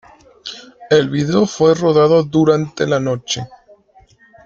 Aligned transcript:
El 0.89 1.11
vídeo 1.11 1.45
fue 1.45 1.75
rodado 1.75 2.23
durante 2.23 2.87
la 2.87 2.99
noche. 2.99 3.45